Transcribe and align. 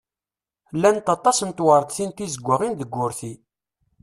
Llant 0.75 1.07
waṭas 1.11 1.39
n 1.43 1.49
tewreḍtin 1.51 2.09
tizeggaɣin 2.11 2.73
deg 2.79 2.89
wurti. 2.95 3.33